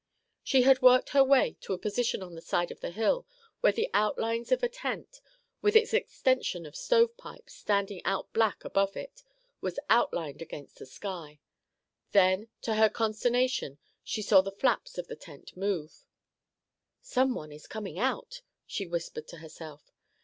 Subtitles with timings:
[0.43, 3.27] She had worked her way to a position on the side of the hill
[3.59, 5.21] where the outlines of a tent,
[5.61, 9.21] with its extension of stovepipe standing out black above it,
[9.61, 11.39] was outlined against the sky.
[12.13, 16.03] Then, to her consternation, she saw the flaps of the tent move.
[16.99, 19.91] "Someone is coming out," she whispered to herself.